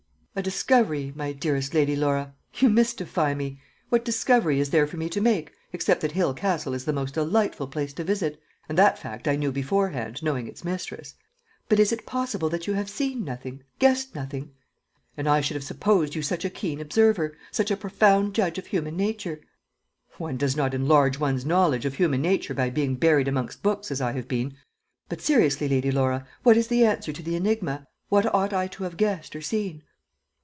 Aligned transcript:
"A 0.33 0.41
discovery, 0.41 1.11
my 1.13 1.33
dearest 1.33 1.73
Lady 1.73 1.93
Laura 1.93 2.33
you 2.53 2.69
mystify 2.69 3.33
me. 3.33 3.59
What 3.89 4.05
discovery 4.05 4.61
is 4.61 4.69
there 4.69 4.87
for 4.87 4.95
me 4.95 5.09
to 5.09 5.19
make, 5.19 5.51
except 5.73 5.99
that 5.99 6.13
Hale 6.13 6.33
Castle 6.33 6.73
is 6.73 6.85
the 6.85 6.93
most 6.93 7.15
delightful 7.15 7.67
place 7.67 7.91
to 7.95 8.05
visit? 8.05 8.39
and 8.69 8.77
that 8.77 8.97
fact 8.97 9.27
I 9.27 9.35
knew 9.35 9.51
beforehand, 9.51 10.23
knowing 10.23 10.47
its 10.47 10.63
mistress." 10.63 11.15
"But 11.67 11.81
is 11.81 11.91
it 11.91 12.05
possible 12.05 12.47
that 12.47 12.65
you 12.65 12.75
have 12.75 12.89
seen 12.89 13.25
nothing 13.25 13.63
guessed 13.77 14.15
nothing? 14.15 14.51
And 15.17 15.27
I 15.27 15.41
should 15.41 15.55
have 15.55 15.65
supposed 15.65 16.15
you 16.15 16.21
such 16.21 16.45
a 16.45 16.49
keen 16.49 16.79
observer 16.79 17.35
such 17.51 17.69
a 17.69 17.75
profound 17.75 18.33
judge 18.33 18.57
of 18.57 18.67
human 18.67 18.95
nature." 18.95 19.41
"One 20.17 20.37
does 20.37 20.55
not 20.55 20.73
enlarge 20.73 21.19
one's 21.19 21.45
knowledge 21.45 21.83
of 21.83 21.95
human 21.95 22.21
nature 22.21 22.53
by 22.53 22.69
being 22.69 22.95
buried 22.95 23.27
amongst 23.27 23.61
books 23.63 23.91
as 23.91 23.99
I 23.99 24.13
have 24.13 24.29
been. 24.29 24.55
But 25.09 25.19
seriously, 25.19 25.67
Lady 25.67 25.91
Laura, 25.91 26.25
what 26.43 26.55
is 26.55 26.67
the 26.69 26.85
answer 26.85 27.11
to 27.11 27.21
the 27.21 27.35
enigma 27.35 27.85
what 28.07 28.33
ought 28.33 28.53
I 28.53 28.67
to 28.67 28.83
have 28.85 28.95
guessed, 28.95 29.35
or 29.35 29.41
seen?" 29.41 29.83